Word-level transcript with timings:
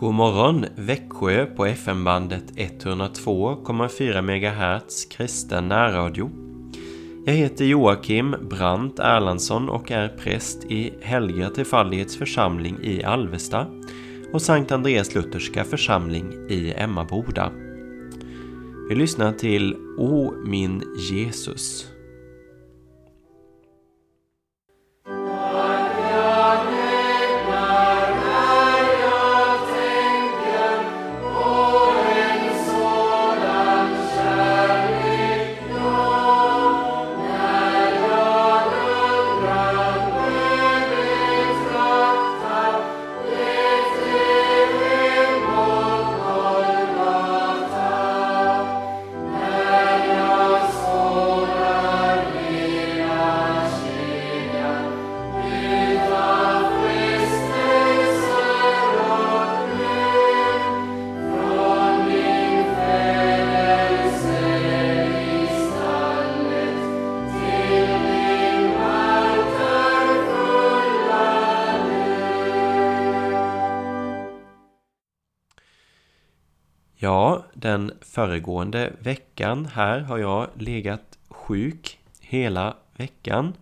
God 0.00 0.14
morgon 0.14 0.66
Växjö 0.76 1.46
på 1.46 1.66
FM-bandet 1.66 2.44
102,4 2.56 4.22
MHz 4.22 5.04
kristen 5.04 5.68
närradio. 5.68 6.30
Jag 7.26 7.32
heter 7.32 7.64
Joakim 7.64 8.36
Brandt 8.50 8.98
Erlandsson 8.98 9.68
och 9.68 9.90
är 9.90 10.08
präst 10.08 10.64
i 10.64 10.92
Helga 11.02 11.50
Trefaldighets 11.50 12.16
församling 12.16 12.78
i 12.82 13.04
Alvesta 13.04 13.66
och 14.32 14.42
Sankt 14.42 14.72
Andreas 14.72 15.14
Lutherska 15.14 15.64
församling 15.64 16.32
i 16.48 16.74
Emmaboda. 16.76 17.52
Vi 18.88 18.94
lyssnar 18.94 19.32
till 19.32 19.74
O 19.98 20.34
min 20.46 20.82
Jesus. 21.10 21.90
Föregående 78.10 78.92
veckan 79.00 79.66
här 79.66 80.00
har 80.00 80.18
jag 80.18 80.48
legat 80.54 81.18
sjuk 81.28 81.98
hela 82.20 82.76
veckan. 82.96 83.52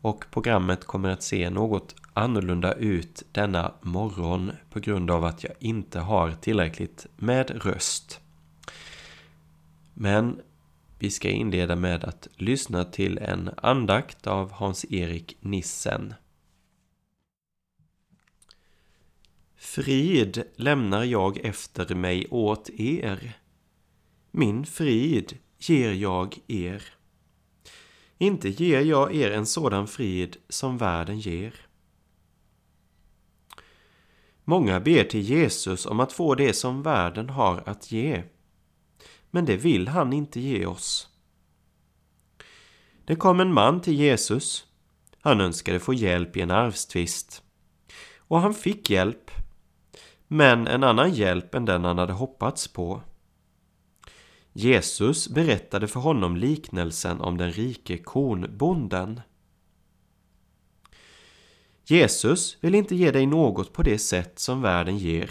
Och 0.00 0.24
programmet 0.30 0.84
kommer 0.84 1.08
att 1.08 1.22
se 1.22 1.50
något 1.50 1.94
annorlunda 2.12 2.72
ut 2.72 3.22
denna 3.32 3.72
morgon 3.80 4.52
på 4.70 4.80
grund 4.80 5.10
av 5.10 5.24
att 5.24 5.44
jag 5.44 5.52
inte 5.58 6.00
har 6.00 6.32
tillräckligt 6.32 7.06
med 7.16 7.64
röst. 7.64 8.20
Men 9.94 10.40
vi 10.98 11.10
ska 11.10 11.28
inleda 11.28 11.76
med 11.76 12.04
att 12.04 12.28
lyssna 12.36 12.84
till 12.84 13.18
en 13.18 13.50
andakt 13.56 14.26
av 14.26 14.52
Hans-Erik 14.52 15.36
Nissen. 15.40 16.14
Frid 19.64 20.42
lämnar 20.56 21.04
jag 21.04 21.38
efter 21.38 21.94
mig 21.94 22.26
åt 22.30 22.70
er. 22.70 23.38
Min 24.30 24.66
frid 24.66 25.38
ger 25.58 25.92
jag 25.92 26.38
er. 26.46 26.84
Inte 28.18 28.48
ger 28.48 28.80
jag 28.80 29.14
er 29.14 29.30
en 29.30 29.46
sådan 29.46 29.86
frid 29.86 30.36
som 30.48 30.78
världen 30.78 31.18
ger. 31.18 31.54
Många 34.44 34.80
ber 34.80 35.04
till 35.04 35.20
Jesus 35.20 35.86
om 35.86 36.00
att 36.00 36.12
få 36.12 36.34
det 36.34 36.52
som 36.52 36.82
världen 36.82 37.30
har 37.30 37.62
att 37.66 37.92
ge. 37.92 38.22
Men 39.30 39.44
det 39.44 39.56
vill 39.56 39.88
han 39.88 40.12
inte 40.12 40.40
ge 40.40 40.66
oss. 40.66 41.08
Det 43.04 43.16
kom 43.16 43.40
en 43.40 43.52
man 43.52 43.80
till 43.80 43.94
Jesus. 43.94 44.66
Han 45.20 45.40
önskade 45.40 45.80
få 45.80 45.94
hjälp 45.94 46.36
i 46.36 46.40
en 46.40 46.50
arvstvist. 46.50 47.42
Och 48.18 48.40
han 48.40 48.54
fick 48.54 48.90
hjälp 48.90 49.23
men 50.34 50.66
en 50.66 50.84
annan 50.84 51.12
hjälp 51.12 51.54
än 51.54 51.64
den 51.64 51.84
han 51.84 51.98
hade 51.98 52.12
hoppats 52.12 52.68
på. 52.68 53.02
Jesus 54.52 55.28
berättade 55.28 55.88
för 55.88 56.00
honom 56.00 56.36
liknelsen 56.36 57.20
om 57.20 57.36
den 57.36 57.52
rike 57.52 57.98
kornbonden. 57.98 59.20
Jesus 61.84 62.56
vill 62.60 62.74
inte 62.74 62.96
ge 62.96 63.10
dig 63.10 63.26
något 63.26 63.72
på 63.72 63.82
det 63.82 63.98
sätt 63.98 64.38
som 64.38 64.62
världen 64.62 64.98
ger. 64.98 65.30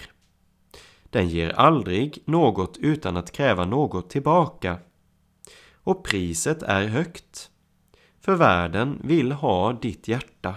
Den 1.03 1.29
ger 1.29 1.49
aldrig 1.49 2.23
något 2.25 2.77
utan 2.77 3.17
att 3.17 3.31
kräva 3.31 3.65
något 3.65 4.09
tillbaka. 4.09 4.79
Och 5.73 6.03
priset 6.03 6.63
är 6.63 6.87
högt. 6.87 7.49
För 8.21 8.35
världen 8.35 9.01
vill 9.03 9.31
ha 9.31 9.73
ditt 9.73 10.07
hjärta. 10.07 10.55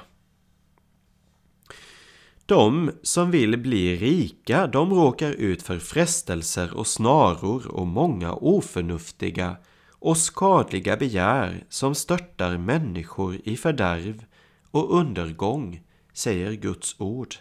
De 2.47 2.91
som 3.03 3.31
vill 3.31 3.59
bli 3.59 3.97
rika, 3.97 4.67
de 4.67 4.95
råkar 4.95 5.33
ut 5.33 5.63
för 5.63 5.79
frestelser 5.79 6.77
och 6.77 6.87
snaror 6.87 7.67
och 7.67 7.87
många 7.87 8.33
oförnuftiga 8.33 9.57
och 9.91 10.17
skadliga 10.17 10.97
begär 10.97 11.65
som 11.69 11.95
störtar 11.95 12.59
människor 12.59 13.41
i 13.45 13.57
fördärv 13.57 14.25
och 14.71 14.99
undergång, 14.99 15.81
säger 16.13 16.53
Guds 16.53 17.01
ord. 17.01 17.35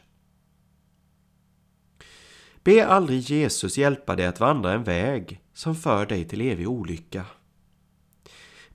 Be 2.64 2.88
aldrig 2.88 3.20
Jesus 3.20 3.78
hjälpa 3.78 4.16
dig 4.16 4.26
att 4.26 4.40
vandra 4.40 4.74
en 4.74 4.84
väg 4.84 5.42
som 5.54 5.76
för 5.76 6.06
dig 6.06 6.28
till 6.28 6.42
evig 6.42 6.70
olycka. 6.70 7.26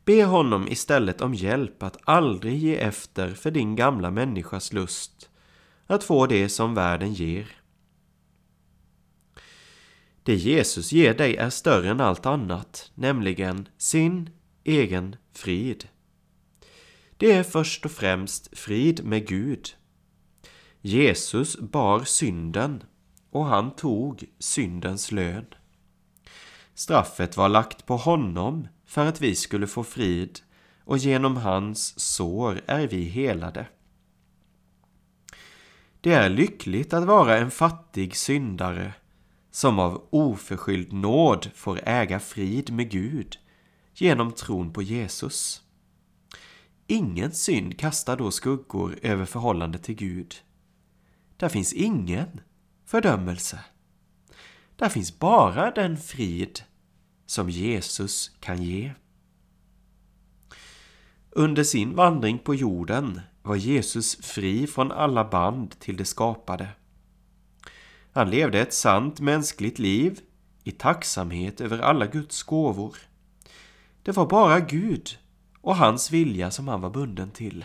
Be 0.04 0.24
honom 0.24 0.68
istället 0.68 1.20
om 1.20 1.34
hjälp 1.34 1.82
att 1.82 1.96
aldrig 2.04 2.58
ge 2.58 2.76
efter 2.76 3.34
för 3.34 3.50
din 3.50 3.76
gamla 3.76 4.10
människas 4.10 4.72
lust 4.72 5.29
att 5.90 6.04
få 6.04 6.26
det 6.26 6.48
som 6.48 6.74
världen 6.74 7.14
ger. 7.14 7.56
Det 10.22 10.34
Jesus 10.34 10.92
ger 10.92 11.14
dig 11.14 11.36
är 11.36 11.50
större 11.50 11.90
än 11.90 12.00
allt 12.00 12.26
annat, 12.26 12.90
nämligen 12.94 13.68
sin 13.78 14.30
egen 14.64 15.16
frid. 15.32 15.88
Det 17.16 17.32
är 17.32 17.42
först 17.42 17.84
och 17.84 17.90
främst 17.90 18.58
frid 18.58 19.04
med 19.04 19.28
Gud. 19.28 19.68
Jesus 20.80 21.58
bar 21.58 22.04
synden 22.04 22.82
och 23.30 23.44
han 23.44 23.76
tog 23.76 24.24
syndens 24.38 25.12
lön. 25.12 25.46
Straffet 26.74 27.36
var 27.36 27.48
lagt 27.48 27.86
på 27.86 27.96
honom 27.96 28.68
för 28.86 29.06
att 29.06 29.20
vi 29.20 29.34
skulle 29.34 29.66
få 29.66 29.84
frid 29.84 30.40
och 30.84 30.98
genom 30.98 31.36
hans 31.36 32.00
sår 32.00 32.60
är 32.66 32.88
vi 32.88 33.04
helade. 33.04 33.66
Det 36.00 36.12
är 36.12 36.28
lyckligt 36.28 36.92
att 36.92 37.04
vara 37.04 37.38
en 37.38 37.50
fattig 37.50 38.16
syndare 38.16 38.94
som 39.50 39.78
av 39.78 40.08
oförskylld 40.10 40.92
nåd 40.92 41.50
får 41.54 41.80
äga 41.84 42.20
frid 42.20 42.72
med 42.72 42.90
Gud 42.90 43.38
genom 43.94 44.32
tron 44.32 44.72
på 44.72 44.82
Jesus. 44.82 45.62
Ingen 46.86 47.32
synd 47.32 47.78
kastar 47.78 48.16
då 48.16 48.30
skuggor 48.30 48.98
över 49.02 49.24
förhållandet 49.24 49.82
till 49.82 49.94
Gud. 49.94 50.34
Där 51.36 51.48
finns 51.48 51.72
ingen 51.72 52.40
fördömelse. 52.84 53.60
Där 54.76 54.88
finns 54.88 55.18
bara 55.18 55.70
den 55.70 55.96
frid 55.96 56.60
som 57.26 57.50
Jesus 57.50 58.36
kan 58.40 58.62
ge. 58.62 58.92
Under 61.30 61.64
sin 61.64 61.96
vandring 61.96 62.38
på 62.38 62.54
jorden 62.54 63.20
var 63.50 63.56
Jesus 63.56 64.16
fri 64.16 64.66
från 64.66 64.92
alla 64.92 65.24
band 65.24 65.78
till 65.78 65.96
det 65.96 66.04
skapade. 66.04 66.68
Han 68.12 68.30
levde 68.30 68.60
ett 68.60 68.74
sant 68.74 69.20
mänskligt 69.20 69.78
liv 69.78 70.20
i 70.64 70.70
tacksamhet 70.70 71.60
över 71.60 71.78
alla 71.78 72.06
Guds 72.06 72.42
gåvor. 72.42 72.96
Det 74.02 74.12
var 74.12 74.26
bara 74.26 74.60
Gud 74.60 75.18
och 75.60 75.76
hans 75.76 76.10
vilja 76.10 76.50
som 76.50 76.68
han 76.68 76.80
var 76.80 76.90
bunden 76.90 77.30
till. 77.30 77.64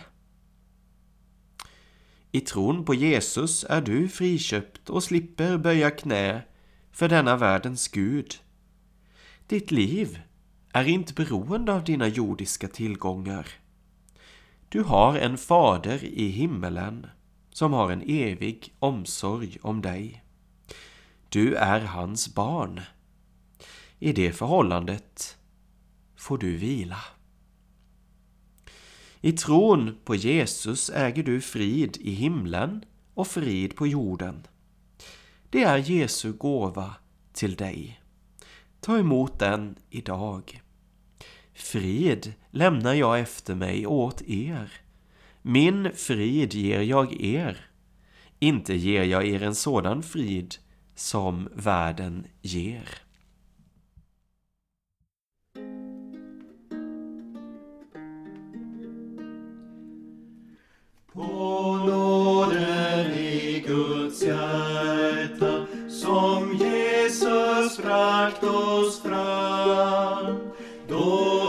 I 2.32 2.40
tron 2.40 2.84
på 2.84 2.94
Jesus 2.94 3.64
är 3.64 3.80
du 3.80 4.08
friköpt 4.08 4.90
och 4.90 5.02
slipper 5.02 5.58
böja 5.58 5.90
knä 5.90 6.42
för 6.92 7.08
denna 7.08 7.36
världens 7.36 7.88
Gud. 7.88 8.34
Ditt 9.46 9.70
liv 9.70 10.20
är 10.72 10.84
inte 10.88 11.14
beroende 11.14 11.72
av 11.72 11.84
dina 11.84 12.08
jordiska 12.08 12.68
tillgångar. 12.68 13.65
Du 14.68 14.82
har 14.82 15.18
en 15.18 15.38
fader 15.38 16.04
i 16.04 16.28
himmelen 16.28 17.06
som 17.50 17.72
har 17.72 17.90
en 17.90 18.02
evig 18.02 18.74
omsorg 18.78 19.58
om 19.62 19.82
dig. 19.82 20.24
Du 21.28 21.54
är 21.54 21.80
hans 21.80 22.34
barn. 22.34 22.80
I 23.98 24.12
det 24.12 24.32
förhållandet 24.32 25.38
får 26.16 26.38
du 26.38 26.56
vila. 26.56 26.98
I 29.20 29.32
tron 29.32 29.96
på 30.04 30.14
Jesus 30.14 30.90
äger 30.90 31.22
du 31.22 31.40
frid 31.40 31.96
i 32.00 32.10
himlen 32.10 32.84
och 33.14 33.26
frid 33.26 33.76
på 33.76 33.86
jorden. 33.86 34.46
det 35.50 35.62
är 35.62 35.76
Jesu 35.78 36.32
gåva 36.32 36.94
till 37.32 37.54
dig. 37.54 38.00
Ta 38.80 38.98
emot 38.98 39.38
den 39.38 39.78
idag. 39.90 40.62
Frid 41.56 42.32
lämnar 42.50 42.94
jag 42.94 43.20
efter 43.20 43.54
mig 43.54 43.86
åt 43.86 44.22
er. 44.22 44.72
Min 45.42 45.90
frid 45.94 46.54
ger 46.54 46.80
jag 46.80 47.20
er. 47.20 47.56
Inte 48.38 48.74
ger 48.74 49.04
jag 49.04 49.26
er 49.26 49.42
en 49.42 49.54
sådan 49.54 50.02
frid 50.02 50.54
som 50.94 51.48
världen 51.54 52.26
ger. 52.40 52.88
På 61.12 61.76
nåden 61.86 63.12
i 63.14 63.64
Guds 63.66 64.22
hjärta 64.22 65.66
som 65.88 66.56
Jesus 66.60 67.82
bragt 67.82 68.44
oss 68.44 69.02
fram 69.02 70.36
då 70.88 71.45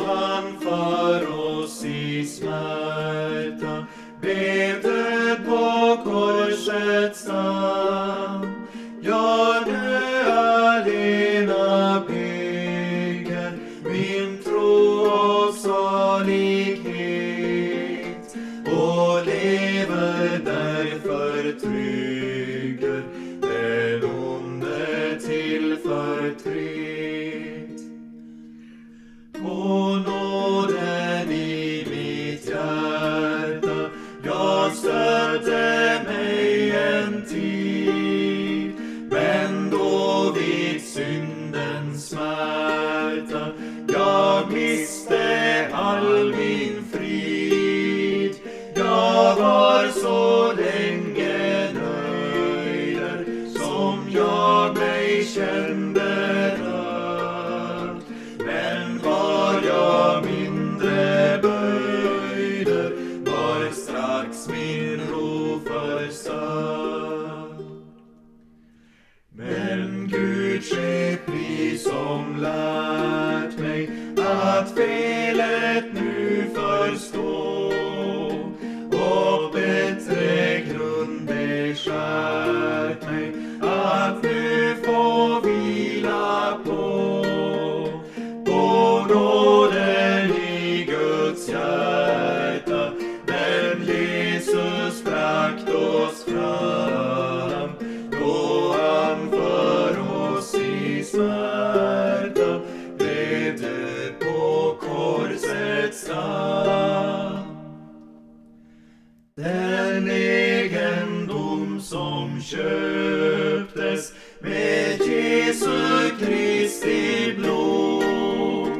döptes 112.78 114.14
med 114.40 115.02
Jesu 115.02 116.10
Kristi 116.20 117.34
blod 117.38 118.72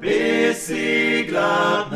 beseglat 0.00 1.92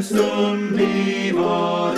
En 0.00 0.04
stund 0.04 0.72
vi 0.76 1.32
var 1.32 1.90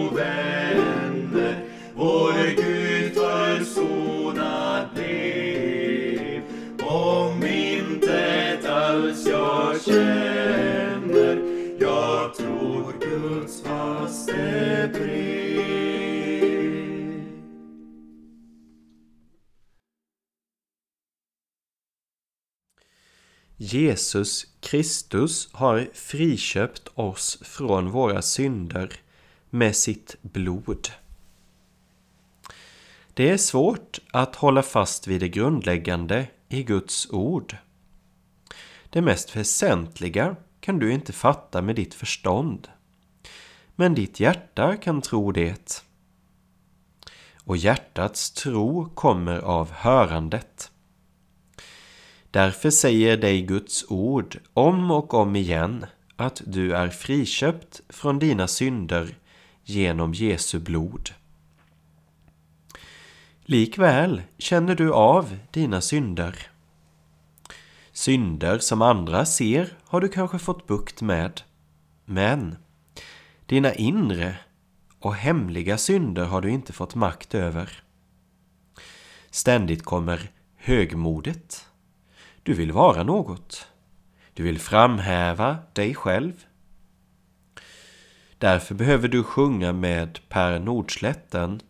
ovänner. 0.00 1.54
Vår 1.94 2.56
Gud 2.56 3.14
försonad 3.14 4.88
blev. 4.94 6.42
Om 6.82 7.42
intet 7.42 8.66
alls 8.70 9.26
jag 9.26 9.82
känner 9.82 11.38
jag 11.80 12.34
tror 12.34 12.94
Guds 13.00 13.62
faste 13.62 14.90
brev. 14.92 15.39
Jesus 23.72 24.46
Kristus 24.60 25.48
har 25.52 25.88
friköpt 25.94 26.88
oss 26.94 27.38
från 27.42 27.90
våra 27.90 28.22
synder 28.22 28.92
med 29.50 29.76
sitt 29.76 30.16
blod. 30.22 30.88
Det 33.14 33.30
är 33.30 33.36
svårt 33.36 33.98
att 34.12 34.36
hålla 34.36 34.62
fast 34.62 35.06
vid 35.06 35.20
det 35.20 35.28
grundläggande 35.28 36.26
i 36.48 36.62
Guds 36.62 37.10
ord. 37.10 37.56
Det 38.90 39.00
mest 39.02 39.36
väsentliga 39.36 40.36
kan 40.60 40.78
du 40.78 40.92
inte 40.92 41.12
fatta 41.12 41.62
med 41.62 41.76
ditt 41.76 41.94
förstånd. 41.94 42.68
Men 43.76 43.94
ditt 43.94 44.20
hjärta 44.20 44.76
kan 44.76 45.02
tro 45.02 45.32
det. 45.32 45.84
Och 47.44 47.56
hjärtats 47.56 48.30
tro 48.30 48.88
kommer 48.94 49.38
av 49.38 49.70
hörandet. 49.70 50.70
Därför 52.30 52.70
säger 52.70 53.16
dig 53.16 53.42
Guds 53.42 53.84
ord 53.88 54.38
om 54.54 54.90
och 54.90 55.14
om 55.14 55.36
igen 55.36 55.86
att 56.16 56.42
du 56.46 56.72
är 56.72 56.88
friköpt 56.88 57.80
från 57.88 58.18
dina 58.18 58.48
synder 58.48 59.14
genom 59.64 60.14
Jesu 60.14 60.58
blod. 60.58 61.10
Likväl 63.42 64.22
känner 64.38 64.74
du 64.74 64.92
av 64.92 65.36
dina 65.50 65.80
synder. 65.80 66.50
Synder 67.92 68.58
som 68.58 68.82
andra 68.82 69.26
ser 69.26 69.76
har 69.84 70.00
du 70.00 70.08
kanske 70.08 70.38
fått 70.38 70.66
bukt 70.66 71.02
med. 71.02 71.42
Men 72.04 72.56
dina 73.46 73.74
inre 73.74 74.36
och 75.00 75.14
hemliga 75.14 75.78
synder 75.78 76.24
har 76.24 76.40
du 76.40 76.50
inte 76.50 76.72
fått 76.72 76.94
makt 76.94 77.34
över. 77.34 77.82
Ständigt 79.30 79.84
kommer 79.84 80.30
högmodet. 80.56 81.69
Du 82.42 82.54
vill 82.54 82.72
vara 82.72 83.02
något. 83.02 83.66
Du 84.34 84.42
vill 84.42 84.58
framhäva 84.58 85.58
dig 85.72 85.94
själv. 85.94 86.44
Därför 88.38 88.74
behöver 88.74 89.08
du 89.08 89.22
sjunga 89.22 89.72
med 89.72 90.18
Per 90.28 90.58
Nordslätten. 90.58 91.60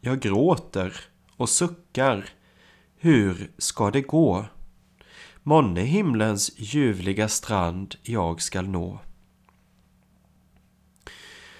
Jag 0.00 0.20
gråter 0.20 1.00
och 1.36 1.48
suckar. 1.48 2.24
Hur 2.96 3.50
ska 3.58 3.90
det 3.90 4.00
gå? 4.00 4.44
Månne 5.42 5.80
himlens 5.80 6.52
ljuvliga 6.56 7.28
strand 7.28 7.94
jag 8.02 8.42
skall 8.42 8.68
nå. 8.68 8.98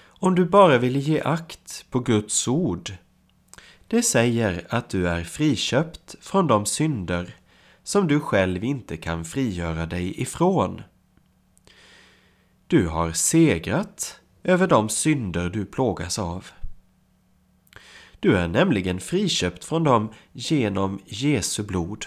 Om 0.05 0.35
du 0.35 0.45
bara 0.45 0.77
vill 0.77 0.97
ge 0.97 1.21
akt 1.21 1.85
på 1.89 1.99
Guds 1.99 2.47
ord. 2.47 2.91
Det 3.87 4.01
säger 4.01 4.67
att 4.69 4.89
du 4.89 5.09
är 5.09 5.23
friköpt 5.23 6.15
från 6.21 6.47
de 6.47 6.65
synder 6.65 7.35
som 7.83 8.07
du 8.07 8.19
själv 8.19 8.63
inte 8.63 8.97
kan 8.97 9.25
frigöra 9.25 9.85
dig 9.85 10.21
ifrån. 10.21 10.81
Du 12.67 12.87
har 12.87 13.11
segrat 13.11 14.19
över 14.43 14.67
de 14.67 14.89
synder 14.89 15.49
du 15.49 15.65
plågas 15.65 16.19
av. 16.19 16.45
Du 18.19 18.37
är 18.37 18.47
nämligen 18.47 18.99
friköpt 18.99 19.65
från 19.65 19.83
dem 19.83 20.13
genom 20.31 20.99
Jesu 21.05 21.63
blod. 21.63 22.05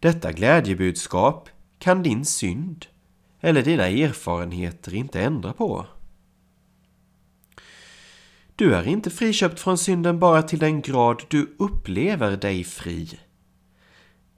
Detta 0.00 0.32
glädjebudskap 0.32 1.48
kan 1.78 2.02
din 2.02 2.24
synd 2.24 2.86
eller 3.40 3.62
dina 3.62 3.86
erfarenheter 3.86 4.94
inte 4.94 5.20
ändra 5.20 5.52
på. 5.52 5.86
Du 8.56 8.74
är 8.74 8.88
inte 8.88 9.10
friköpt 9.10 9.60
från 9.60 9.78
synden 9.78 10.18
bara 10.18 10.42
till 10.42 10.58
den 10.58 10.80
grad 10.80 11.22
du 11.28 11.56
upplever 11.58 12.36
dig 12.36 12.64
fri. 12.64 13.18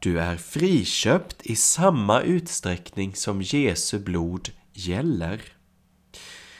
Du 0.04 0.20
är 0.20 0.36
friköpt 0.36 1.46
i 1.46 1.56
samma 1.56 2.20
utsträckning 2.20 3.14
som 3.14 3.42
Jesu 3.42 3.98
blod 3.98 4.50
gäller. 4.72 5.42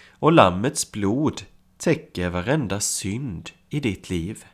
Och 0.09 0.33
Lammets 0.33 0.93
blod 0.93 1.43
täcker 1.79 2.29
varenda 2.29 2.81
synd 2.81 3.51
i 3.69 3.81
ditt 3.81 4.11
liv. 4.11 4.45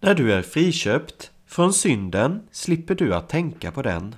När 0.00 0.14
du 0.14 0.32
är 0.32 0.42
friköpt 0.42 1.30
från 1.46 1.72
synden 1.72 2.48
slipper 2.50 2.94
du 2.94 3.14
att 3.14 3.28
tänka 3.28 3.72
på 3.72 3.82
den. 3.82 4.16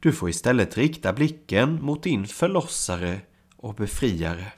Du 0.00 0.12
får 0.12 0.30
istället 0.30 0.76
rikta 0.76 1.12
blicken 1.12 1.82
mot 1.82 2.02
din 2.02 2.26
förlossare 2.26 3.20
och 3.56 3.74
befriare. 3.74 4.52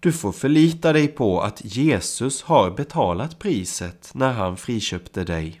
Du 0.00 0.12
får 0.12 0.32
förlita 0.32 0.92
dig 0.92 1.08
på 1.08 1.40
att 1.40 1.64
Jesus 1.64 2.42
har 2.42 2.70
betalat 2.70 3.38
priset 3.38 4.10
när 4.14 4.32
han 4.32 4.56
friköpte 4.56 5.24
dig. 5.24 5.60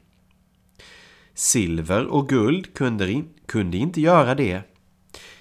Silver 1.34 2.06
och 2.06 2.28
guld 2.28 2.74
kunde, 2.74 3.24
kunde 3.46 3.76
inte 3.76 4.00
göra 4.00 4.34
det. 4.34 4.62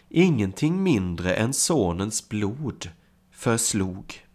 Ingenting 0.09 0.83
mindre 0.83 1.35
än 1.35 1.53
sonens 1.53 2.29
blod 2.29 2.89
förslog. 3.31 4.25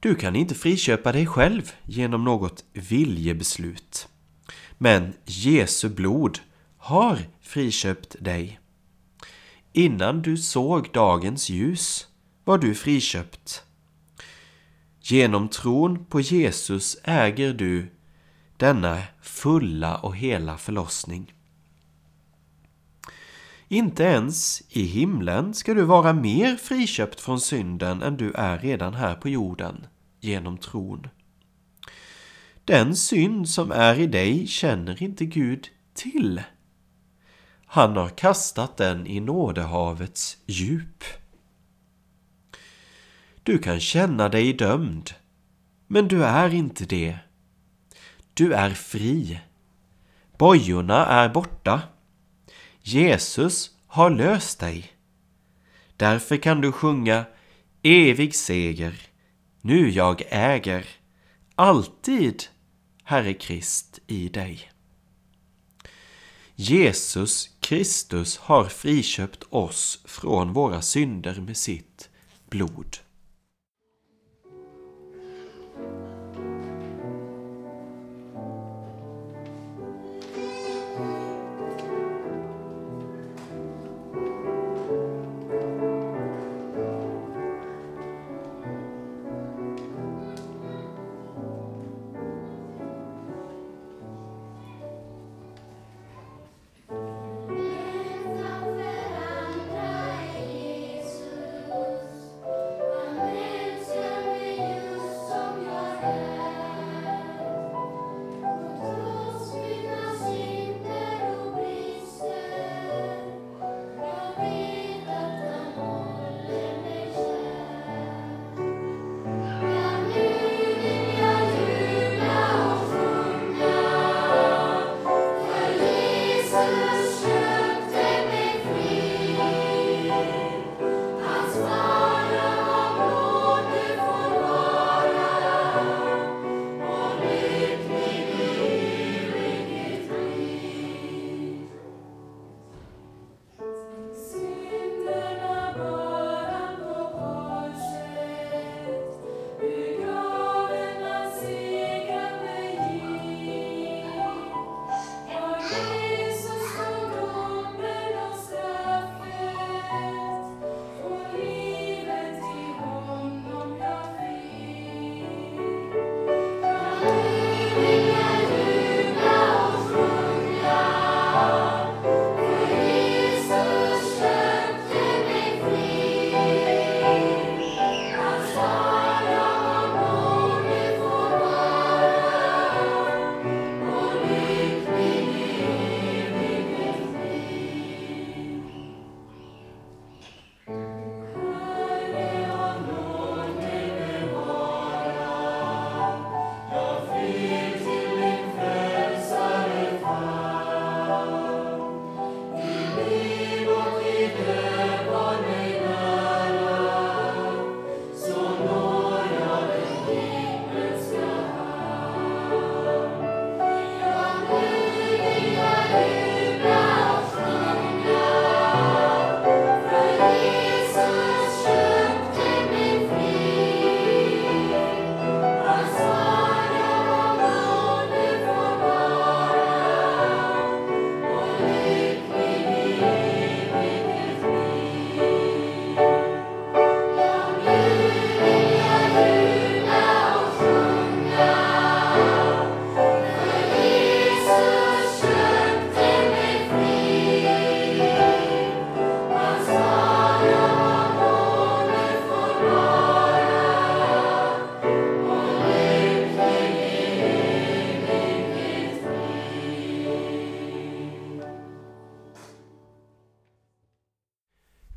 Du 0.00 0.14
kan 0.14 0.36
inte 0.36 0.54
friköpa 0.54 1.12
dig 1.12 1.26
själv 1.26 1.72
genom 1.84 2.24
något 2.24 2.64
viljebeslut. 2.72 4.08
Men 4.78 5.12
Jesu 5.24 5.88
blod 5.88 6.38
har 6.76 7.18
friköpt 7.40 8.16
dig. 8.20 8.60
Innan 9.76 10.22
du 10.22 10.36
såg 10.36 10.92
dagens 10.92 11.50
ljus 11.50 12.08
var 12.44 12.58
du 12.58 12.74
friköpt. 12.74 13.64
Genom 15.00 15.48
tron 15.48 16.04
på 16.04 16.20
Jesus 16.20 16.96
äger 17.04 17.54
du 17.54 17.90
denna 18.56 19.02
fulla 19.22 19.96
och 19.96 20.16
hela 20.16 20.58
förlossning. 20.58 21.34
Inte 23.68 24.02
ens 24.02 24.62
i 24.68 24.82
himlen 24.82 25.54
ska 25.54 25.74
du 25.74 25.82
vara 25.82 26.12
mer 26.12 26.56
friköpt 26.56 27.20
från 27.20 27.40
synden 27.40 28.02
än 28.02 28.16
du 28.16 28.32
är 28.32 28.58
redan 28.58 28.94
här 28.94 29.14
på 29.14 29.28
jorden 29.28 29.86
genom 30.20 30.58
tron. 30.58 31.06
Den 32.64 32.96
synd 32.96 33.48
som 33.48 33.72
är 33.72 34.00
i 34.00 34.06
dig 34.06 34.46
känner 34.46 35.02
inte 35.02 35.24
Gud 35.24 35.68
till. 35.94 36.42
Han 37.74 37.96
har 37.96 38.08
kastat 38.08 38.76
den 38.76 39.06
i 39.06 39.20
nådehavets 39.20 40.36
djup. 40.46 41.04
Du 43.42 43.58
kan 43.58 43.80
känna 43.80 44.28
dig 44.28 44.52
dömd, 44.52 45.10
men 45.86 46.08
du 46.08 46.24
är 46.24 46.54
inte 46.54 46.84
det. 46.84 47.18
Du 48.34 48.52
är 48.52 48.70
fri. 48.70 49.40
Bojorna 50.38 51.06
är 51.06 51.28
borta. 51.28 51.82
Jesus 52.82 53.70
har 53.86 54.10
löst 54.10 54.60
dig. 54.60 54.92
Därför 55.96 56.36
kan 56.36 56.60
du 56.60 56.72
sjunga 56.72 57.24
evig 57.82 58.34
seger, 58.34 58.94
nu 59.60 59.90
jag 59.90 60.22
äger, 60.28 60.86
alltid 61.54 62.44
Herre 63.04 63.34
Krist 63.34 63.98
i 64.06 64.28
dig. 64.28 64.73
Jesus 66.56 67.50
Kristus 67.60 68.36
har 68.36 68.64
friköpt 68.64 69.44
oss 69.50 70.02
från 70.04 70.52
våra 70.52 70.82
synder 70.82 71.40
med 71.40 71.56
sitt 71.56 72.08
blod. 72.50 72.96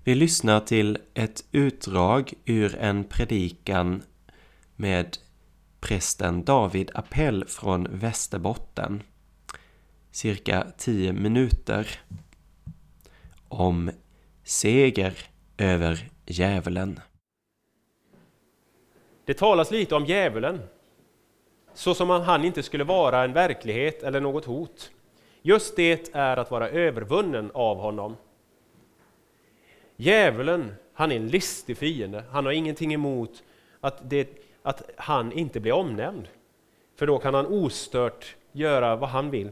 Vi 0.07 0.15
lyssnar 0.15 0.59
till 0.59 0.97
ett 1.13 1.45
utdrag 1.51 2.33
ur 2.45 2.75
en 2.75 3.03
predikan 3.03 4.03
med 4.75 5.17
prästen 5.79 6.43
David 6.43 6.91
Appell 6.93 7.45
från 7.45 7.87
Västerbotten. 7.91 9.03
Cirka 10.11 10.67
10 10.77 11.13
minuter 11.13 11.87
om 13.47 13.91
seger 14.43 15.13
över 15.57 16.09
djävulen. 16.25 16.99
Det 19.25 19.33
talas 19.33 19.71
lite 19.71 19.95
om 19.95 20.05
djävulen, 20.05 20.59
så 21.73 21.93
som 21.93 22.09
om 22.09 22.21
han 22.21 22.45
inte 22.45 22.63
skulle 22.63 22.83
vara 22.83 23.23
en 23.23 23.33
verklighet 23.33 24.03
eller 24.03 24.21
något 24.21 24.45
hot. 24.45 24.91
Just 25.41 25.75
det 25.75 26.15
är 26.15 26.37
att 26.37 26.51
vara 26.51 26.69
övervunnen 26.69 27.51
av 27.53 27.77
honom. 27.77 28.15
Djävulen, 29.97 30.75
han 30.93 31.11
är 31.11 31.15
en 31.15 31.27
listig 31.27 31.77
fiende. 31.77 32.23
Han 32.31 32.45
har 32.45 32.51
ingenting 32.51 32.93
emot 32.93 33.43
att, 33.81 34.09
det, 34.09 34.29
att 34.61 34.89
han 34.95 35.31
inte 35.31 35.59
blir 35.59 35.73
omnämnd. 35.73 36.27
För 36.95 37.07
då 37.07 37.17
kan 37.17 37.33
han 37.33 37.45
ostört 37.45 38.35
göra 38.51 38.95
vad 38.95 39.09
han 39.09 39.29
vill. 39.29 39.51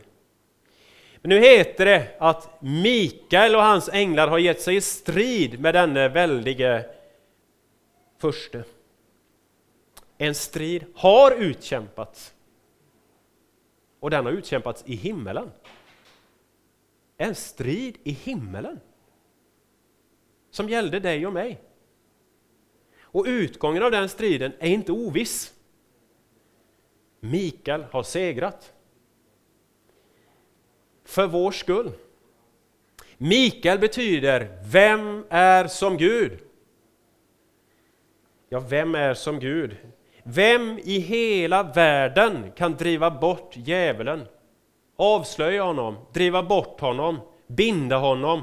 Men 1.21 1.29
nu 1.29 1.39
heter 1.39 1.85
det 1.85 2.15
att 2.19 2.61
Mikael 2.61 3.55
och 3.55 3.61
hans 3.61 3.89
änglar 3.89 4.27
har 4.27 4.37
gett 4.37 4.61
sig 4.61 4.75
i 4.75 4.81
strid 4.81 5.59
med 5.59 5.73
denne 5.73 6.09
väldige 6.09 6.85
förste. 8.17 8.63
En 10.17 10.35
strid 10.35 10.85
har 10.95 11.31
utkämpats. 11.31 12.33
Och 13.99 14.09
den 14.09 14.25
har 14.25 14.31
utkämpats 14.31 14.83
i 14.87 14.95
himmelen. 14.95 15.51
En 17.17 17.35
strid 17.35 17.97
i 18.03 18.11
himmelen. 18.11 18.79
Som 20.55 20.69
gällde 20.69 20.99
dig 20.99 21.27
och 21.27 21.33
mig. 21.33 21.61
Och 23.01 23.25
utgången 23.27 23.83
av 23.83 23.91
den 23.91 24.09
striden 24.09 24.51
är 24.59 24.69
inte 24.69 24.91
oviss. 24.91 25.53
Mikael 27.19 27.83
har 27.91 28.03
segrat. 28.03 28.73
För 31.05 31.27
vår 31.27 31.51
skull. 31.51 31.91
Mikael 33.17 33.79
betyder 33.79 34.57
Vem 34.71 35.25
är 35.29 35.67
som 35.67 35.97
Gud? 35.97 36.39
Ja, 38.49 38.59
vem 38.59 38.95
är 38.95 39.13
som 39.13 39.39
Gud? 39.39 39.77
Vem 40.23 40.79
i 40.79 40.99
hela 40.99 41.63
världen 41.63 42.51
kan 42.55 42.75
driva 42.75 43.11
bort 43.11 43.53
djävulen? 43.57 44.27
Avslöja 44.95 45.63
honom, 45.63 45.97
driva 46.13 46.43
bort 46.43 46.79
honom, 46.79 47.19
binda 47.47 47.97
honom 47.97 48.41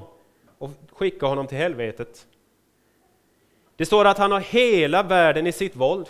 skicka 0.93 1.27
honom 1.27 1.47
till 1.47 1.59
helvetet. 1.59 2.27
Det 3.77 3.87
står 3.87 4.05
att 4.05 4.19
han 4.19 4.33
har 4.33 4.41
hela 4.41 5.03
världen 5.03 5.47
i 5.47 5.53
sitt 5.53 5.77
våld. 5.77 6.09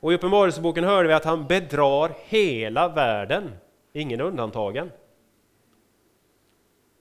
Och 0.00 0.12
i 0.12 0.14
Uppenbarelseboken 0.14 0.84
hörde 0.84 1.08
vi 1.08 1.14
att 1.14 1.24
han 1.24 1.46
bedrar 1.46 2.12
hela 2.24 2.88
världen, 2.88 3.52
ingen 3.92 4.20
undantagen. 4.20 4.92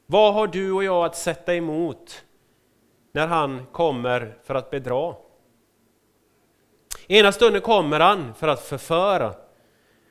Vad 0.05 0.33
har 0.33 0.47
du 0.47 0.71
och 0.71 0.83
jag 0.83 1.05
att 1.05 1.15
sätta 1.15 1.55
emot 1.55 2.23
när 3.11 3.27
han 3.27 3.65
kommer 3.71 4.37
för 4.43 4.55
att 4.55 4.69
bedra? 4.69 5.15
Ena 7.07 7.31
stunden 7.31 7.61
kommer 7.61 7.99
han 7.99 8.33
för 8.33 8.47
att 8.47 8.61
förföra 8.61 9.33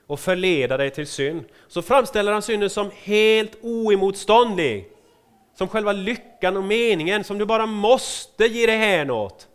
och 0.06 0.20
förleda 0.20 0.76
dig 0.76 0.90
till 0.90 1.06
synd. 1.06 1.44
Så 1.68 1.82
framställer 1.82 2.32
han 2.32 2.42
synden 2.42 2.70
som 2.70 2.90
helt 3.02 3.58
oemotståndlig. 3.62 4.93
Som 5.54 5.68
själva 5.68 5.92
lyckan 5.92 6.56
och 6.56 6.64
meningen 6.64 7.24
som 7.24 7.38
du 7.38 7.44
bara 7.44 7.66
måste 7.66 8.44
ge 8.44 8.66
dig 8.66 8.76
hän 8.78 9.10
åt. 9.10 9.48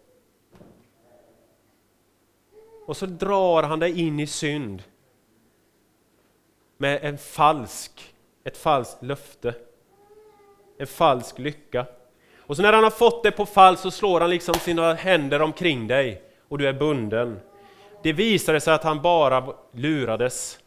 Och 2.85 2.97
så 2.97 3.05
drar 3.05 3.63
han 3.63 3.79
dig 3.79 3.99
in 3.99 4.19
i 4.19 4.27
synd. 4.27 4.83
Med 6.77 6.99
en 7.03 7.17
falsk, 7.17 8.13
ett 8.43 8.57
falskt 8.57 9.03
löfte. 9.03 9.55
En 10.77 10.87
falsk 10.87 11.39
lycka. 11.39 11.85
Och 12.37 12.55
så 12.55 12.61
när 12.61 12.73
han 12.73 12.83
har 12.83 12.91
fått 12.91 13.23
det 13.23 13.31
på 13.31 13.45
fall 13.45 13.77
så 13.77 13.91
slår 13.91 14.21
han 14.21 14.29
liksom 14.29 14.55
sina 14.55 14.93
händer 14.93 15.41
omkring 15.41 15.87
dig 15.87 16.21
och 16.47 16.57
du 16.57 16.67
är 16.67 16.73
bunden. 16.73 17.39
Det 18.03 18.13
visade 18.13 18.59
sig 18.59 18.73
att 18.73 18.83
han 18.83 19.01
bara 19.01 19.53
lurades. 19.71 20.59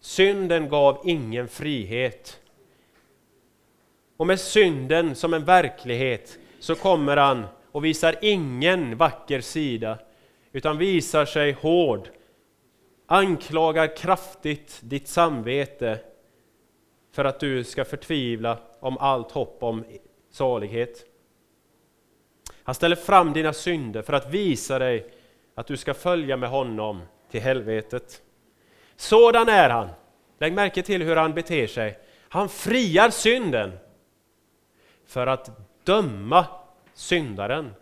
Synden 0.00 0.68
gav 0.68 1.00
ingen 1.04 1.48
frihet. 1.48 2.40
Och 4.18 4.26
med 4.26 4.40
synden 4.40 5.14
som 5.14 5.34
en 5.34 5.44
verklighet 5.44 6.38
så 6.58 6.74
kommer 6.74 7.16
han 7.16 7.46
och 7.72 7.84
visar 7.84 8.16
ingen 8.22 8.96
vacker 8.96 9.40
sida, 9.40 9.98
utan 10.52 10.78
visar 10.78 11.24
sig 11.24 11.52
hård, 11.52 12.08
anklagar 13.06 13.96
kraftigt 13.96 14.80
ditt 14.82 15.08
samvete 15.08 15.98
för 17.12 17.24
att 17.24 17.40
du 17.40 17.64
ska 17.64 17.84
förtvivla 17.84 18.58
om 18.80 18.98
allt 18.98 19.32
hopp 19.32 19.62
om 19.62 19.84
salighet. 20.30 21.06
Han 22.62 22.74
ställer 22.74 22.96
fram 22.96 23.32
dina 23.32 23.52
synder 23.52 24.02
för 24.02 24.12
att 24.12 24.30
visa 24.30 24.78
dig 24.78 25.10
att 25.54 25.66
du 25.66 25.76
ska 25.76 25.94
följa 25.94 26.36
med 26.36 26.50
honom 26.50 27.02
till 27.30 27.40
helvetet. 27.40 28.22
Sådan 28.96 29.48
är 29.48 29.70
han. 29.70 29.88
Lägg 30.38 30.52
märke 30.52 30.82
till 30.82 31.02
hur 31.02 31.16
han 31.16 31.34
beter 31.34 31.66
sig. 31.66 31.98
Han 32.28 32.48
friar 32.48 33.10
synden 33.10 33.72
för 35.08 35.26
att 35.26 35.50
döma 35.84 36.46
syndaren. 36.94 37.74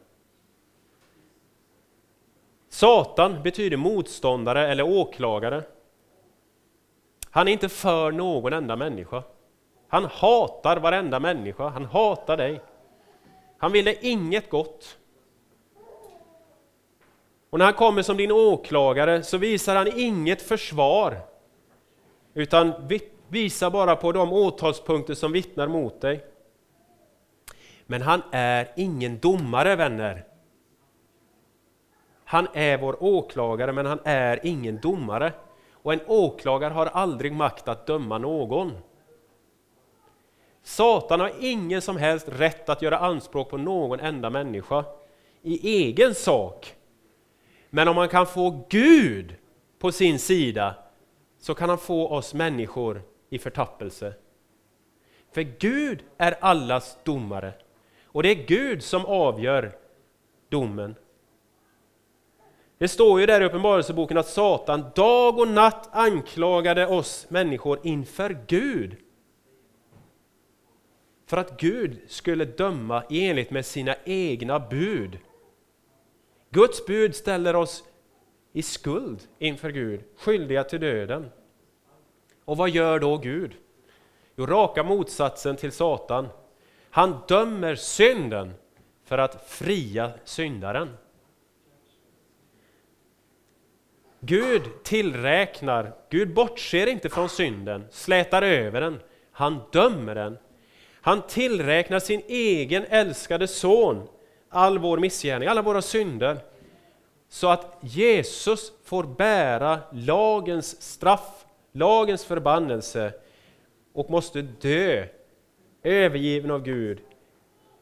Satan 2.69 3.43
betyder 3.43 3.77
motståndare 3.77 4.69
eller 4.69 4.83
åklagare. 4.83 5.63
Han 7.31 7.49
är 7.49 7.53
inte 7.53 7.69
för 7.69 8.13
någon 8.13 8.53
enda 8.53 8.77
människa. 8.77 9.23
Han 9.89 10.05
hatar 10.05 10.77
varenda 10.77 11.21
människa, 11.21 11.69
han 11.69 11.85
hatar 11.85 12.37
dig. 12.37 12.61
Han 13.59 13.73
vill 13.73 13.85
dig 13.85 13.99
inget 14.03 14.51
gott. 14.51 14.99
Och 17.51 17.59
när 17.59 17.65
han 17.65 17.75
kommer 17.75 18.03
som 18.03 18.17
din 18.17 18.33
åklagare 18.33 19.23
så 19.23 19.39
visar 19.39 19.77
han 19.77 19.99
inget 19.99 20.43
försvar, 20.43 21.19
utan 22.35 22.89
visar 23.29 23.71
bara 23.71 23.97
på 23.97 24.13
de 24.13 24.33
åtalspunkter 24.33 25.15
som 25.15 25.33
vittnar 25.33 25.69
mot 25.69 26.01
dig. 26.01 26.25
Men 27.87 28.03
han 28.03 28.23
är 28.31 28.73
ingen 28.77 29.19
domare, 29.19 29.77
vänner. 29.77 30.25
Han 32.25 32.49
är 32.53 32.79
vår 32.79 33.03
åklagare, 33.03 33.73
men 33.73 33.87
han 33.87 34.01
är 34.05 34.41
ingen 34.43 34.81
domare. 34.81 35.33
Och 35.73 35.93
en 35.93 36.01
åklagare 36.07 36.73
har 36.73 36.87
aldrig 36.87 37.33
makt 37.33 37.69
att 37.69 37.87
döma 37.87 38.19
någon. 38.19 38.73
Satan 40.63 41.21
har 41.21 41.33
ingen 41.41 41.83
som 41.83 41.97
helst 41.97 42.29
rätt 42.29 42.69
att 42.69 42.83
göra 42.83 42.99
anspråk 42.99 43.51
på 43.51 43.57
någon 43.57 44.01
enda 44.01 44.31
människa 44.31 44.85
i 45.43 45.85
egen 45.85 46.15
sak. 46.15 46.75
Men 47.71 47.89
om 47.89 47.97
man 47.97 48.09
kan 48.09 48.27
få 48.27 48.67
Gud 48.69 49.37
på 49.79 49.93
sin 49.93 50.19
sida 50.19 50.75
så 51.39 51.55
kan 51.55 51.69
han 51.69 51.79
få 51.79 52.09
oss 52.09 52.35
människor 52.35 53.03
i 53.31 53.39
förtappelse. 53.39 54.15
För 55.33 55.43
Gud 55.43 56.05
är 56.19 56.37
allas 56.41 56.99
domare 57.05 57.53
och 58.17 58.23
det 58.23 58.29
är 58.29 58.47
Gud 58.47 58.83
som 58.83 59.07
avgör 59.07 59.77
domen. 60.49 60.95
Det 62.79 62.89
står 62.89 63.21
ju 63.21 63.27
där 63.27 63.41
i 63.41 63.45
Uppenbarelseboken 63.45 64.19
att 64.19 64.29
Satan 64.29 64.85
dag 64.95 65.39
och 65.39 65.49
natt 65.49 65.89
anklagade 65.93 66.87
oss 66.87 67.27
människor 67.29 67.81
inför 67.83 68.39
Gud. 68.47 68.97
För 71.27 71.37
att 71.37 71.61
Gud 71.61 71.99
skulle 72.09 72.45
döma 72.45 73.03
i 73.11 73.29
enlighet 73.29 73.51
med 73.51 73.67
sina 73.67 73.97
egna 74.05 74.61
bud. 74.61 75.19
Guds 76.51 76.87
bud 76.87 77.15
ställer 77.15 77.57
oss 77.57 77.85
i 78.53 78.63
skuld 78.63 79.23
inför 79.39 79.71
Gud, 79.71 80.01
skyldiga 80.17 80.65
till 80.65 80.81
döden. 80.81 81.31
Och 82.45 82.57
vad 82.57 82.71
gör 82.71 82.99
då 82.99 83.17
Gud? 83.17 83.53
Jo, 84.37 84.47
raka 84.47 84.83
motsatsen 84.83 85.57
till 85.57 85.73
Satan. 85.73 86.29
Han 86.97 87.19
dömer 87.29 87.75
synden 87.75 88.55
för 89.05 89.19
att 89.19 89.45
fria 89.49 90.11
syndaren. 90.25 90.97
Gud 94.21 94.63
tillräknar, 94.83 95.93
Gud 96.11 96.35
bortser 96.35 96.87
inte 96.87 97.09
från 97.09 97.29
synden, 97.29 97.85
slätar 97.91 98.43
över 98.43 98.81
den, 98.81 99.01
han 99.33 99.61
dömer 99.73 100.15
den. 100.15 100.39
Han 101.01 101.23
tillräknar 101.23 101.99
sin 101.99 102.23
egen 102.29 102.85
älskade 102.85 103.49
son 103.49 104.09
all 104.49 104.79
vår 104.79 104.99
missgärning, 104.99 105.49
alla 105.49 105.63
våra 105.63 105.83
synder, 105.83 106.39
så 107.29 107.49
att 107.49 107.79
Jesus 107.81 108.73
får 108.85 109.05
bära 109.05 109.79
lagens 109.93 110.83
straff, 110.83 111.45
lagens 111.73 112.25
förbannelse 112.25 113.13
och 113.93 114.11
måste 114.11 114.43
dö, 114.43 115.07
övergiven 115.87 116.51
av 116.51 116.63
Gud, 116.63 117.01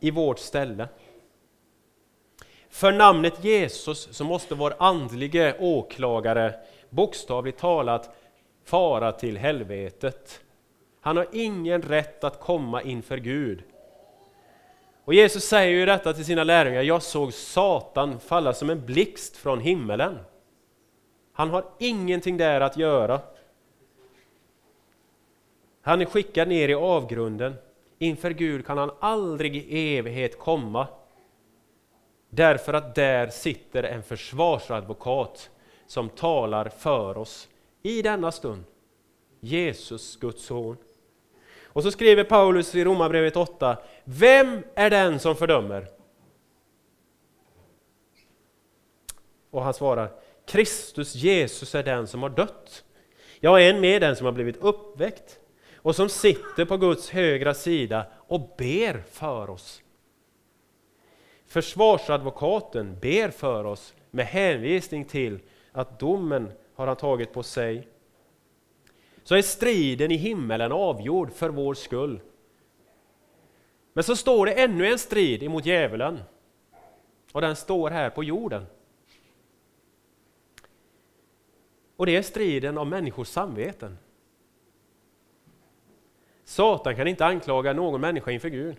i 0.01 0.11
vårt 0.11 0.39
ställe. 0.39 0.89
För 2.69 2.93
namnet 2.93 3.45
Jesus 3.45 4.09
så 4.11 4.25
måste 4.25 4.55
vår 4.55 4.75
andlige 4.79 5.57
åklagare 5.59 6.55
bokstavligt 6.91 7.59
talat 7.59 8.17
fara 8.65 9.13
till 9.13 9.39
helvetet. 9.39 10.41
Han 11.01 11.17
har 11.17 11.27
ingen 11.33 11.83
rätt 11.83 12.25
att 12.25 12.41
komma 12.41 12.83
inför 12.83 13.17
Gud. 13.17 13.63
Och 15.05 15.15
Jesus 15.15 15.45
säger 15.45 15.71
ju 15.73 15.87
detta 15.87 16.13
till 16.13 16.25
sina 16.25 16.45
lärjungar, 16.45 16.83
jag 16.83 17.03
såg 17.03 17.33
Satan 17.33 18.21
falla 18.21 18.53
som 18.53 18.71
en 18.71 18.87
blixt 18.87 19.37
från 19.37 19.61
himmelen. 19.61 20.19
Han 21.33 21.51
har 21.51 21.65
ingenting 21.79 22.37
där 22.37 22.61
att 22.61 22.77
göra. 22.77 23.21
Han 25.83 26.01
är 26.01 26.05
skickad 26.05 26.49
ner 26.49 26.69
i 26.69 26.75
avgrunden. 26.75 27.55
Inför 28.05 28.31
Gud 28.31 28.67
kan 28.67 28.79
han 28.79 28.91
aldrig 29.01 29.57
i 29.57 29.97
evighet 29.97 30.39
komma. 30.39 30.89
Därför 32.31 32.75
att 32.75 32.95
där 32.95 33.29
sitter 33.29 33.83
en 33.83 34.03
försvarsadvokat 34.03 35.51
som 35.87 36.09
talar 36.09 36.69
för 36.69 37.19
oss 37.19 37.49
i 37.83 38.03
denna 38.03 38.33
stund. 38.33 38.65
Jesus, 39.41 40.17
Guds 40.17 40.45
son. 40.45 40.77
Och 41.63 41.83
så 41.83 41.91
skriver 41.91 42.25
Paulus 42.25 42.75
i 42.75 42.85
Romarbrevet 42.85 43.37
8, 43.37 43.77
Vem 44.05 44.63
är 44.75 44.91
den 44.91 45.19
som 45.19 45.37
fördömer? 45.37 45.87
Och 49.51 49.63
han 49.63 49.75
svarar, 49.75 50.11
Kristus 50.47 51.15
Jesus 51.15 51.75
är 51.75 51.83
den 51.83 52.07
som 52.07 52.23
har 52.23 52.31
dött. 52.31 52.85
Jag 53.41 53.63
är 53.63 53.75
en 53.75 53.81
med 53.81 54.03
den 54.03 54.17
som 54.17 54.25
har 54.25 54.33
blivit 54.33 54.57
uppväckt 54.57 55.41
och 55.85 55.97
som 55.97 56.09
sitter 56.09 56.65
på 56.65 56.77
Guds 56.77 57.11
högra 57.11 57.55
sida 57.55 58.07
och 58.15 58.41
ber 58.59 59.03
för 59.11 59.51
oss. 59.51 59.83
Försvarsadvokaten 61.47 62.99
ber 63.01 63.31
för 63.31 63.65
oss 63.65 63.95
med 64.11 64.27
hänvisning 64.27 65.05
till 65.05 65.39
att 65.73 66.01
domen 66.01 66.53
har 66.75 66.87
han 66.87 66.97
tagit 66.97 67.33
på 67.33 67.43
sig. 67.43 67.89
Så 69.25 69.35
är 69.35 69.43
striden 69.43 70.11
i 70.11 70.17
himmelen 70.17 70.73
avgjord 70.73 71.33
för 71.33 71.49
vår 71.49 71.75
skull. 71.75 72.21
Men 73.93 74.05
så 74.05 74.17
står 74.17 74.47
det 74.47 74.53
ännu 74.53 74.87
en 74.87 74.99
strid 74.99 75.43
emot 75.43 75.67
djävulen. 75.67 76.21
Och 77.33 77.41
den 77.41 77.57
står 77.57 77.91
här 77.91 78.11
på 78.11 78.25
jorden. 78.25 78.67
Och 81.97 82.07
det 82.07 82.17
är 82.17 82.23
striden 82.23 82.79
om 82.79 82.89
människors 82.89 83.29
samveten. 83.29 83.99
Satan 86.45 86.97
kan 86.97 87.09
inte 87.09 87.27
anklaga 87.27 87.73
någon 87.73 88.01
människa 88.01 88.31
inför 88.31 88.49
Gud. 88.49 88.77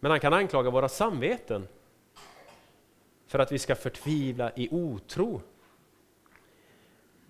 Men 0.00 0.10
han 0.10 0.20
kan 0.20 0.32
anklaga 0.32 0.70
våra 0.70 0.88
samveten 0.88 1.68
för 3.26 3.38
att 3.38 3.52
vi 3.52 3.58
ska 3.58 3.74
förtvivla 3.74 4.52
i 4.56 4.68
otro. 4.70 5.42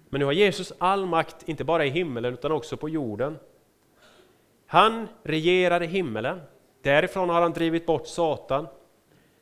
Men 0.08 0.18
nu 0.18 0.24
har 0.24 0.32
Jesus 0.32 0.72
all 0.78 1.06
makt, 1.06 1.48
inte 1.48 1.64
bara 1.64 1.84
i 1.84 1.88
himmelen 1.88 2.34
utan 2.34 2.52
också 2.52 2.76
på 2.76 2.88
jorden. 2.88 3.38
Han 4.66 5.08
regerar 5.22 5.82
i 5.82 5.86
himmelen. 5.86 6.40
Därifrån 6.82 7.28
har 7.28 7.42
han 7.42 7.52
drivit 7.52 7.86
bort 7.86 8.06
Satan 8.06 8.66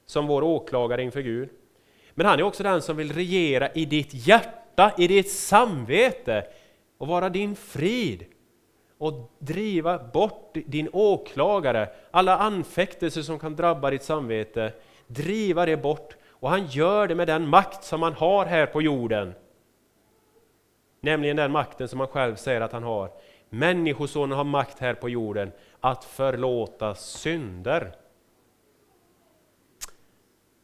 som 0.07 0.27
vår 0.27 0.43
åklagare 0.43 1.03
inför 1.03 1.21
Gud. 1.21 1.49
Men 2.15 2.27
han 2.27 2.39
är 2.39 2.43
också 2.43 2.63
den 2.63 2.83
som 2.83 2.97
vill 2.97 3.13
regera 3.13 3.73
i 3.73 3.85
ditt 3.85 4.15
hjärta, 4.15 4.93
i 4.99 5.09
ditt 5.09 5.31
samvete 5.31 6.47
och 6.99 7.09
vara 7.09 7.29
din 7.29 7.57
frid 7.57 8.25
och 8.99 9.33
driva 9.39 9.99
bort 9.99 10.57
din 10.67 10.89
åklagare, 10.93 11.89
alla 12.11 12.39
anfäktelser 12.39 13.23
som 13.23 13.39
kan 13.39 13.57
drabba 13.57 13.91
ditt 13.91 14.03
samvete, 14.03 14.73
driva 15.07 15.67
det 15.67 15.77
bort. 15.77 16.17
Och 16.31 16.51
han 16.51 16.67
gör 16.67 17.09
det 17.09 17.15
med 17.15 17.27
den 17.27 17.49
makt 17.49 17.85
som 17.85 18.03
han 18.03 18.13
har 18.13 18.47
här 18.47 18.67
på 18.67 18.83
jorden. 18.83 19.35
Nämligen 21.01 21.37
den 21.37 21.53
makten 21.53 21.89
som 21.89 22.01
han 22.01 22.09
själv 22.09 22.37
säger 22.37 22.61
att 22.61 22.73
han 22.73 22.83
har. 22.83 23.11
Människosonen 23.51 24.37
har 24.37 24.45
makt 24.45 24.79
här 24.79 24.95
på 24.95 25.09
jorden 25.09 25.53
att 25.81 26.05
förlåta 26.05 26.95
synder. 26.95 27.93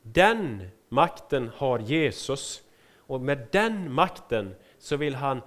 Den 0.03 0.69
makten 0.89 1.51
har 1.57 1.79
Jesus 1.79 2.63
och 3.07 3.21
med 3.21 3.47
den 3.53 3.93
makten 3.93 4.55
så 4.79 4.97
vill 4.97 5.15
han 5.15 5.41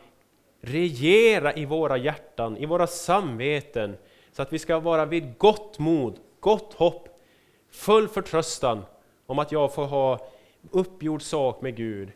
regera 0.68 1.54
i 1.54 1.66
våra 1.66 1.98
hjärtan, 1.98 2.58
i 2.58 2.66
våra 2.66 2.88
samveten, 2.88 3.98
så 4.32 4.42
att 4.42 4.54
vi 4.54 4.60
ska 4.60 4.80
vara 4.80 5.06
vid 5.06 5.38
gott 5.38 5.80
mod, 5.80 6.20
gott 6.40 6.74
hopp, 6.74 7.10
full 7.72 8.08
förtröstan 8.08 8.86
om 9.26 9.40
att 9.40 9.52
jag 9.52 9.74
får 9.74 9.86
ha 9.86 10.28
uppgjord 10.72 11.22
sak 11.22 11.62
med 11.62 11.76
Gud 11.76 12.12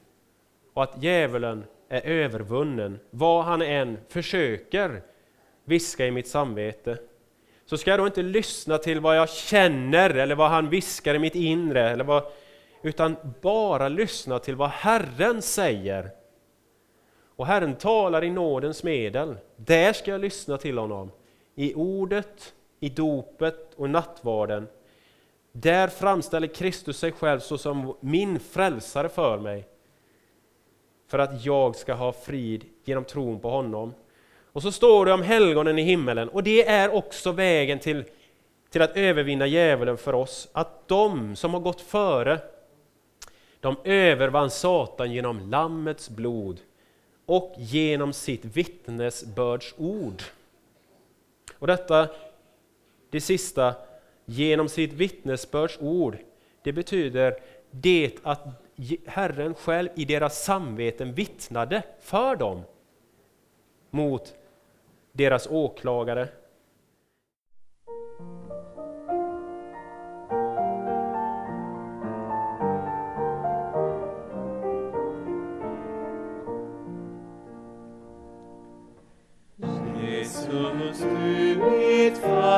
och 0.73 0.83
att 0.83 1.03
djävulen 1.03 1.63
är 1.89 2.01
övervunnen, 2.01 2.99
vad 3.09 3.43
han 3.43 3.61
än 3.61 3.97
försöker 4.09 5.01
viska 5.65 6.05
i 6.05 6.11
mitt 6.11 6.27
samvete. 6.27 6.97
Så 7.65 7.77
ska 7.77 7.91
jag 7.91 7.99
då 7.99 8.05
inte 8.05 8.21
lyssna 8.21 8.77
till 8.77 8.99
vad 8.99 9.17
jag 9.17 9.29
känner 9.29 10.09
eller 10.09 10.35
vad 10.35 10.49
han 10.49 10.69
viskar 10.69 11.15
i 11.15 11.19
mitt 11.19 11.35
inre, 11.35 11.89
eller 11.89 12.03
vad, 12.03 12.23
utan 12.81 13.15
bara 13.41 13.89
lyssna 13.89 14.39
till 14.39 14.55
vad 14.55 14.69
Herren 14.69 15.41
säger 15.41 16.09
och 17.41 17.47
Herren 17.47 17.75
talar 17.75 18.23
i 18.23 18.29
nådens 18.29 18.83
medel. 18.83 19.35
Där 19.55 19.93
ska 19.93 20.11
jag 20.11 20.21
lyssna 20.21 20.57
till 20.57 20.77
honom. 20.77 21.11
I 21.55 21.73
ordet, 21.73 22.53
i 22.79 22.89
dopet 22.89 23.73
och 23.75 23.89
nattvarden. 23.89 24.67
Där 25.51 25.87
framställer 25.87 26.47
Kristus 26.47 26.97
sig 26.97 27.11
själv 27.11 27.39
såsom 27.39 27.95
min 27.99 28.39
frälsare 28.39 29.09
för 29.09 29.39
mig. 29.39 29.67
För 31.07 31.19
att 31.19 31.45
jag 31.45 31.75
ska 31.75 31.93
ha 31.93 32.11
frid 32.11 32.65
genom 32.83 33.03
tron 33.03 33.39
på 33.39 33.49
honom. 33.49 33.93
Och 34.51 34.61
så 34.61 34.71
står 34.71 35.05
det 35.05 35.13
om 35.13 35.23
helgonen 35.23 35.79
i 35.79 35.83
himmelen 35.83 36.29
och 36.29 36.43
det 36.43 36.67
är 36.67 36.93
också 36.93 37.31
vägen 37.31 37.79
till, 37.79 38.03
till 38.69 38.81
att 38.81 38.97
övervinna 38.97 39.47
djävulen 39.47 39.97
för 39.97 40.15
oss. 40.15 40.47
Att 40.51 40.87
de 40.87 41.35
som 41.35 41.53
har 41.53 41.61
gått 41.61 41.81
före, 41.81 42.39
de 43.59 43.75
övervann 43.83 44.49
Satan 44.49 45.11
genom 45.11 45.49
Lammets 45.49 46.09
blod 46.09 46.59
och 47.25 47.53
genom 47.57 48.13
sitt 48.13 48.45
vittnesbördsord. 48.45 50.23
Och 51.59 51.67
detta, 51.67 52.09
det 53.09 53.21
sista, 53.21 53.75
genom 54.25 54.69
sitt 54.69 54.93
vittnesbördsord, 54.93 56.17
det 56.63 56.73
betyder 56.73 57.39
det 57.71 58.11
att 58.23 58.47
Herren 59.05 59.53
själv 59.53 59.89
i 59.95 60.05
deras 60.05 60.43
samveten 60.43 61.13
vittnade 61.13 61.83
för 61.99 62.35
dem 62.35 62.61
mot 63.89 64.35
deras 65.11 65.47
åklagare. 65.47 66.27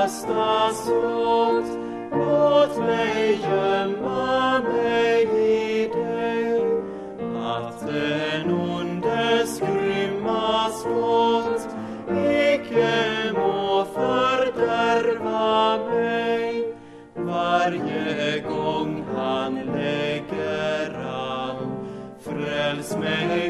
Fasta 0.03 0.73
slott. 0.73 1.79
Låt 2.11 2.77
mig 2.77 3.39
gömma 3.43 4.59
mig 4.59 5.23
i 5.23 5.87
dig. 5.87 6.61
Att 7.45 7.87
den 7.87 8.51
ondes 8.51 9.59
grymma 9.59 10.69
skott 10.69 11.67
icke 12.09 13.31
må 13.33 13.85
fördärva 13.95 15.77
mig. 15.77 16.75
Varje 17.15 18.39
gång 18.39 19.05
han 19.15 19.55
lägger 19.55 20.93
an. 21.07 21.55
Fräls 22.21 22.97
mig 22.97 23.42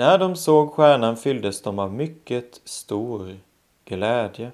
När 0.00 0.18
de 0.18 0.36
såg 0.36 0.72
stjärnan 0.72 1.16
fylldes 1.16 1.62
de 1.62 1.78
av 1.78 1.92
mycket 1.92 2.60
stor 2.64 3.36
glädje. 3.84 4.52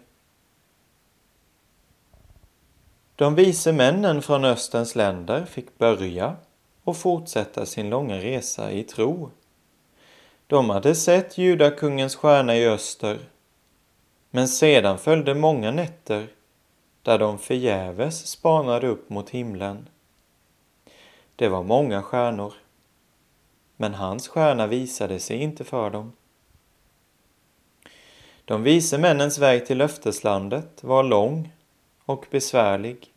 De 3.17 3.35
vise 3.35 3.73
männen 3.73 4.23
från 4.23 4.45
Österns 4.45 4.95
länder 4.95 5.45
fick 5.45 5.79
börja 5.79 6.37
och 6.85 6.97
fortsätta 6.97 7.67
sin 7.67 7.91
långa 7.91 8.17
resa 8.19 8.71
i 8.71 8.85
tro. 8.85 9.31
De 10.47 10.71
hade 10.71 10.95
sett 10.95 11.39
judakungens 11.39 12.17
stjärna 12.17 12.57
i 12.57 12.69
öster, 12.69 13.19
men 14.31 14.49
sedan 14.49 14.99
följde 14.99 15.35
många 15.35 15.71
nätter 15.71 16.29
där 17.03 17.19
de 17.19 17.39
förgäves 17.39 18.27
spanade 18.27 18.89
upp 18.89 19.11
mot 19.11 19.31
himlen. 19.31 19.89
Det 21.37 21.49
var 21.49 21.63
många 21.63 22.03
stjärnor, 22.03 22.53
men 23.77 23.95
hans 23.95 24.29
stjärna 24.29 24.67
visade 24.67 25.21
sig 25.21 25.37
inte 25.37 25.65
för 25.65 25.91
dem. 25.91 26.13
De 28.45 28.63
vise 28.63 28.99
männens 28.99 29.39
väg 29.39 29.67
till 29.67 29.79
löfteslandet 29.79 30.85
var 30.85 31.03
lång 31.03 31.53
och 32.05 32.27
besvärlig 32.31 33.13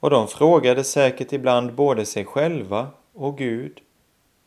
och 0.00 0.10
de 0.10 0.28
frågade 0.28 0.84
säkert 0.84 1.32
ibland 1.32 1.74
både 1.74 2.06
sig 2.06 2.24
själva 2.24 2.90
och 3.12 3.38
Gud 3.38 3.80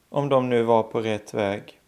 om 0.09 0.29
de 0.29 0.49
nu 0.49 0.63
var 0.63 0.83
på 0.83 1.01
rätt 1.01 1.33
väg. 1.33 1.79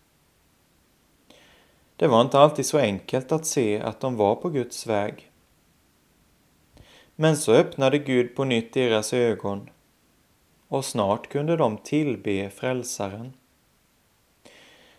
Det 1.95 2.07
var 2.07 2.21
inte 2.21 2.39
alltid 2.39 2.65
så 2.65 2.77
enkelt 2.77 3.31
att 3.31 3.45
se 3.45 3.79
att 3.79 3.99
de 3.99 4.15
var 4.15 4.35
på 4.35 4.49
Guds 4.49 4.87
väg. 4.87 5.31
Men 7.15 7.37
så 7.37 7.51
öppnade 7.53 7.97
Gud 7.97 8.35
på 8.35 8.43
nytt 8.43 8.73
deras 8.73 9.13
ögon 9.13 9.69
och 10.67 10.85
snart 10.85 11.27
kunde 11.27 11.55
de 11.55 11.77
tillbe 11.77 12.49
Frälsaren. 12.49 13.33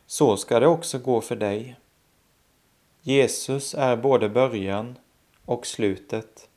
Så 0.07 0.37
ska 0.37 0.61
det 0.61 0.67
också 0.67 0.99
gå 0.99 1.21
för 1.21 1.37
dig. 1.37 1.77
Jesus 3.01 3.75
är 3.75 3.97
både 3.97 4.29
början 4.29 4.99
och 5.45 5.67
slutet. 5.67 6.49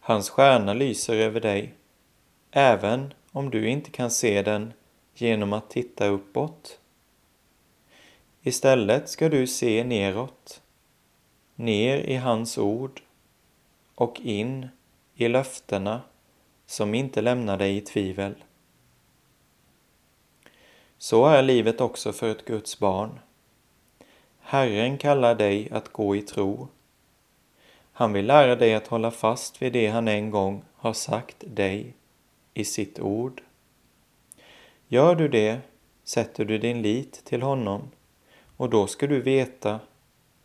Hans 0.00 0.30
stjärna 0.30 0.74
lyser 0.74 1.16
över 1.16 1.40
dig, 1.40 1.74
även 2.50 3.14
om 3.32 3.50
du 3.50 3.68
inte 3.68 3.90
kan 3.90 4.10
se 4.10 4.42
den 4.42 4.72
genom 5.14 5.52
att 5.52 5.70
titta 5.70 6.06
uppåt. 6.06 6.78
Istället 8.42 9.08
ska 9.08 9.28
du 9.28 9.46
se 9.46 9.84
neråt, 9.84 10.62
ner 11.54 11.98
i 11.98 12.16
hans 12.16 12.58
ord 12.58 13.02
och 13.94 14.20
in 14.20 14.68
i 15.14 15.28
löftena 15.28 16.00
som 16.66 16.94
inte 16.94 17.20
lämnar 17.20 17.56
dig 17.56 17.76
i 17.76 17.80
tvivel. 17.80 18.34
Så 20.98 21.26
är 21.26 21.42
livet 21.42 21.80
också 21.80 22.12
för 22.12 22.30
ett 22.30 22.44
Guds 22.44 22.78
barn. 22.78 23.18
Herren 24.40 24.98
kallar 24.98 25.34
dig 25.34 25.68
att 25.70 25.92
gå 25.92 26.16
i 26.16 26.22
tro. 26.22 26.68
Han 27.92 28.12
vill 28.12 28.26
lära 28.26 28.56
dig 28.56 28.74
att 28.74 28.86
hålla 28.86 29.10
fast 29.10 29.62
vid 29.62 29.72
det 29.72 29.86
han 29.86 30.08
en 30.08 30.30
gång 30.30 30.64
har 30.76 30.92
sagt 30.92 31.36
dig 31.46 31.94
i 32.54 32.64
sitt 32.64 33.00
ord. 33.00 33.42
Gör 34.88 35.14
du 35.14 35.28
det 35.28 35.60
sätter 36.04 36.44
du 36.44 36.58
din 36.58 36.82
lit 36.82 37.24
till 37.24 37.42
honom 37.42 37.90
och 38.56 38.70
då 38.70 38.86
ska 38.86 39.06
du 39.06 39.20
veta 39.20 39.80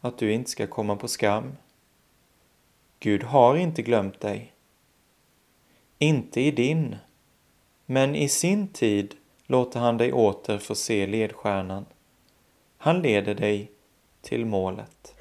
att 0.01 0.17
du 0.17 0.33
inte 0.33 0.49
ska 0.49 0.67
komma 0.67 0.95
på 0.95 1.07
skam. 1.07 1.57
Gud 2.99 3.23
har 3.23 3.55
inte 3.55 3.81
glömt 3.81 4.19
dig 4.19 4.53
inte 5.99 6.41
i 6.41 6.51
din, 6.51 6.95
men 7.85 8.15
i 8.15 8.29
sin 8.29 8.67
tid 8.67 9.15
låter 9.45 9.79
han 9.79 9.97
dig 9.97 10.13
åter 10.13 10.57
få 10.57 10.75
se 10.75 11.07
ledstjärnan. 11.07 11.85
Han 12.77 13.01
leder 13.01 13.35
dig 13.35 13.71
till 14.21 14.45
målet. 14.45 15.15